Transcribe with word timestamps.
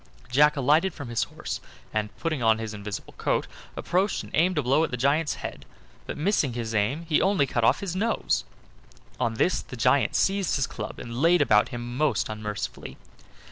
Jack 0.31 0.57
alighted 0.57 0.95
from 0.95 1.09
his 1.09 1.25
horse, 1.25 1.61
and, 1.93 2.09
putting 2.17 2.41
on 2.41 2.57
his 2.57 2.73
invisible 2.73 3.13
coat, 3.19 3.45
approached 3.77 4.23
and 4.23 4.31
aimed 4.33 4.57
a 4.57 4.63
blow 4.63 4.83
at 4.83 4.89
the 4.89 4.97
giant's 4.97 5.35
head, 5.35 5.63
but, 6.07 6.17
missing 6.17 6.53
his 6.53 6.73
aim, 6.73 7.05
he 7.07 7.21
only 7.21 7.45
cut 7.45 7.63
off 7.63 7.81
his 7.81 7.95
nose. 7.95 8.43
On 9.19 9.35
this 9.35 9.61
the 9.61 9.77
giant 9.77 10.15
seized 10.15 10.55
his 10.55 10.65
club 10.65 10.97
and 10.97 11.21
laid 11.21 11.39
about 11.39 11.69
him 11.69 11.97
most 11.97 12.29
unmercifully. 12.29 12.97